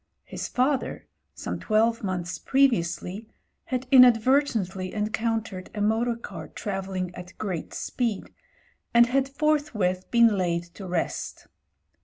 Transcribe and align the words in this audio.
His 0.23 0.47
father, 0.47 1.05
some 1.35 1.59
twelve 1.59 2.03
months 2.03 2.39
previously, 2.39 3.27
had 3.65 3.85
inadvertently 3.91 4.93
encoun 4.93 5.43
tered 5.45 5.67
a 5.75 5.81
motor 5.81 6.15
car 6.15 6.47
travelling 6.47 7.13
at 7.13 7.37
great 7.37 7.71
speed, 7.75 8.31
and 8.95 9.05
had 9.05 9.29
forthwith 9.29 10.09
been 10.09 10.39
laid 10.39 10.63
to 10.73 10.87
rest. 10.87 11.45